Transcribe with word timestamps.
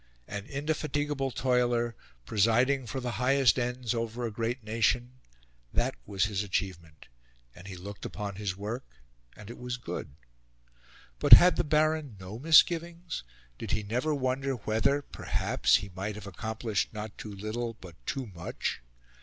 An 0.27 0.47
indefatigable 0.47 1.29
toiler, 1.29 1.95
presiding, 2.25 2.87
for 2.87 2.99
the 2.99 3.11
highest 3.21 3.59
ends, 3.59 3.93
over 3.93 4.25
a 4.25 4.31
great 4.31 4.63
nation 4.63 5.19
that 5.73 5.93
was 6.07 6.23
his 6.25 6.41
achievement; 6.41 7.07
and 7.53 7.67
he 7.67 7.75
looked 7.75 8.03
upon 8.03 8.33
his 8.37 8.57
work 8.57 8.83
and 9.35 9.51
it 9.51 9.59
was 9.59 9.77
good. 9.77 10.15
But 11.19 11.33
had 11.33 11.55
the 11.55 11.63
Baron 11.63 12.17
no 12.19 12.39
misgivings? 12.39 13.21
Did 13.59 13.73
he 13.73 13.83
never 13.83 14.11
wonder 14.15 14.55
whether, 14.55 15.03
perhaps, 15.03 15.75
he 15.75 15.89
might 15.93 16.15
have 16.15 16.25
accomplished 16.25 16.91
not 16.91 17.15
too 17.19 17.35
little 17.35 17.75
but 17.75 17.95
too 18.07 18.25
much? 18.25 18.81